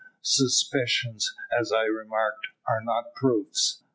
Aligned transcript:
"Suspicions, 0.23 1.31
as 1.55 1.71
I 1.71 1.83
remarked, 1.83 2.47
are 2.67 2.81
not 2.83 3.13
proofs. 3.13 3.83